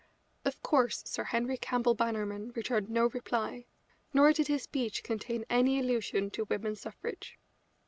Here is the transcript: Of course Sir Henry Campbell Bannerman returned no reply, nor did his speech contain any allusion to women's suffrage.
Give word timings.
Of 0.45 0.63
course 0.63 1.03
Sir 1.05 1.25
Henry 1.25 1.57
Campbell 1.57 1.93
Bannerman 1.93 2.53
returned 2.55 2.89
no 2.89 3.05
reply, 3.09 3.67
nor 4.15 4.33
did 4.33 4.47
his 4.47 4.63
speech 4.63 5.03
contain 5.03 5.45
any 5.47 5.77
allusion 5.79 6.31
to 6.31 6.45
women's 6.45 6.81
suffrage. 6.81 7.37